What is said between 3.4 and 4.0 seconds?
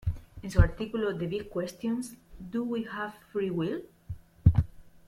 will?